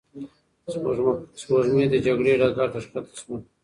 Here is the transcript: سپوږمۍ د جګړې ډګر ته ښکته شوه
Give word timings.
سپوږمۍ 1.43 1.85
د 1.91 1.95
جګړې 2.05 2.33
ډګر 2.41 2.67
ته 2.73 2.79
ښکته 2.85 3.13
شوه 3.19 3.37